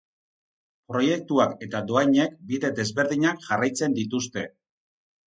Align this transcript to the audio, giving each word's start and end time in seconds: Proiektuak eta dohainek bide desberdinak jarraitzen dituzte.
Proiektuak 0.91 1.53
eta 1.67 1.81
dohainek 1.91 2.33
bide 2.53 2.71
desberdinak 2.79 3.45
jarraitzen 3.49 3.95
dituzte. 4.01 4.47